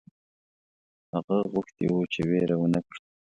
[1.13, 3.01] هغه غوښتي وه چې وېره ونه کړي.